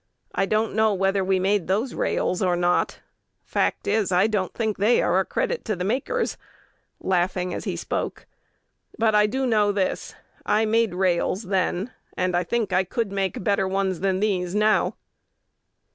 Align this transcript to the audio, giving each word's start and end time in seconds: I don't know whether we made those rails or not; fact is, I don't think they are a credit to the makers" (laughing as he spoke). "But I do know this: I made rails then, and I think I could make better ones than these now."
I 0.33 0.47
don't 0.47 0.73
know 0.73 0.95
whether 0.95 1.23
we 1.23 1.37
made 1.37 1.67
those 1.67 1.93
rails 1.93 2.41
or 2.41 2.55
not; 2.55 3.01
fact 3.43 3.85
is, 3.85 4.11
I 4.11 4.25
don't 4.25 4.51
think 4.51 4.77
they 4.77 4.99
are 4.99 5.19
a 5.19 5.25
credit 5.25 5.63
to 5.65 5.75
the 5.75 5.83
makers" 5.83 6.37
(laughing 6.99 7.53
as 7.53 7.65
he 7.65 7.75
spoke). 7.75 8.25
"But 8.97 9.13
I 9.13 9.27
do 9.27 9.45
know 9.45 9.71
this: 9.71 10.15
I 10.43 10.65
made 10.65 10.95
rails 10.95 11.43
then, 11.43 11.91
and 12.17 12.35
I 12.35 12.43
think 12.43 12.73
I 12.73 12.83
could 12.83 13.11
make 13.11 13.43
better 13.43 13.67
ones 13.67 13.99
than 13.99 14.21
these 14.21 14.55
now." 14.55 14.95